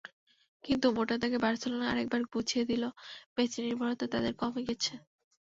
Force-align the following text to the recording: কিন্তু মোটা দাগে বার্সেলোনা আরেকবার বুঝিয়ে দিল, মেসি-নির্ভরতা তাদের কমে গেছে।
কিন্তু 0.63 0.87
মোটা 0.95 1.15
দাগে 1.17 1.37
বার্সেলোনা 1.39 1.85
আরেকবার 1.89 2.21
বুঝিয়ে 2.33 2.63
দিল, 2.69 2.83
মেসি-নির্ভরতা 3.35 4.05
তাদের 4.13 4.33
কমে 4.41 4.61
গেছে। 4.67 4.93